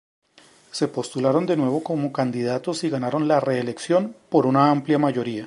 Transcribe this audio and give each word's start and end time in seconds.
Se 0.71 0.87
postularon 0.87 1.45
de 1.45 1.55
nuevo 1.55 1.83
como 1.83 2.11
candidatos 2.11 2.83
y 2.83 2.89
ganaron 2.89 3.27
la 3.27 3.39
reelección 3.39 4.15
por 4.31 4.47
una 4.47 4.71
amplia 4.71 4.97
mayoría. 4.97 5.39